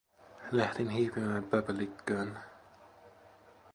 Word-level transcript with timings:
Lähdin 0.51 0.89
hiipimään 0.89 1.43
pöpelikköön. 1.43 2.37